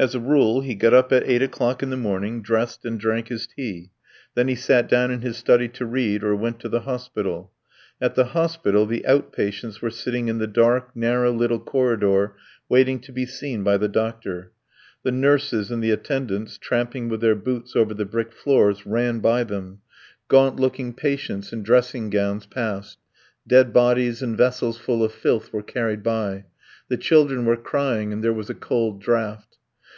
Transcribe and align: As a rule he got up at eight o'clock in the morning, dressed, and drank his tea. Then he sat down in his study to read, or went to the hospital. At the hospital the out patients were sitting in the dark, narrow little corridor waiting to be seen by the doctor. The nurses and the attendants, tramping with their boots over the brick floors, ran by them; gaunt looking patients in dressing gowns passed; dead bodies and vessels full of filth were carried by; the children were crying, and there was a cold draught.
As 0.00 0.14
a 0.14 0.20
rule 0.20 0.60
he 0.60 0.76
got 0.76 0.94
up 0.94 1.12
at 1.12 1.28
eight 1.28 1.42
o'clock 1.42 1.82
in 1.82 1.90
the 1.90 1.96
morning, 1.96 2.40
dressed, 2.40 2.84
and 2.84 3.00
drank 3.00 3.26
his 3.26 3.48
tea. 3.48 3.90
Then 4.36 4.46
he 4.46 4.54
sat 4.54 4.88
down 4.88 5.10
in 5.10 5.22
his 5.22 5.36
study 5.36 5.66
to 5.70 5.84
read, 5.84 6.22
or 6.22 6.36
went 6.36 6.60
to 6.60 6.68
the 6.68 6.82
hospital. 6.82 7.50
At 8.00 8.14
the 8.14 8.26
hospital 8.26 8.86
the 8.86 9.04
out 9.04 9.32
patients 9.32 9.82
were 9.82 9.90
sitting 9.90 10.28
in 10.28 10.38
the 10.38 10.46
dark, 10.46 10.94
narrow 10.94 11.32
little 11.32 11.58
corridor 11.58 12.36
waiting 12.68 13.00
to 13.00 13.12
be 13.12 13.26
seen 13.26 13.64
by 13.64 13.76
the 13.76 13.88
doctor. 13.88 14.52
The 15.02 15.10
nurses 15.10 15.68
and 15.72 15.82
the 15.82 15.90
attendants, 15.90 16.58
tramping 16.58 17.08
with 17.08 17.20
their 17.20 17.34
boots 17.34 17.74
over 17.74 17.92
the 17.92 18.04
brick 18.04 18.30
floors, 18.32 18.86
ran 18.86 19.18
by 19.18 19.42
them; 19.42 19.80
gaunt 20.28 20.60
looking 20.60 20.94
patients 20.94 21.52
in 21.52 21.64
dressing 21.64 22.08
gowns 22.08 22.46
passed; 22.46 22.98
dead 23.48 23.72
bodies 23.72 24.22
and 24.22 24.36
vessels 24.38 24.78
full 24.78 25.02
of 25.02 25.10
filth 25.12 25.52
were 25.52 25.60
carried 25.64 26.04
by; 26.04 26.44
the 26.88 26.96
children 26.96 27.44
were 27.44 27.56
crying, 27.56 28.12
and 28.12 28.22
there 28.22 28.32
was 28.32 28.48
a 28.48 28.54
cold 28.54 29.02
draught. 29.02 29.56